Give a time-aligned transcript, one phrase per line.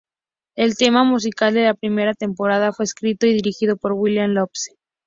[0.55, 4.75] El tema musical de la primera temporada fue escrito y dirigido por William Loose.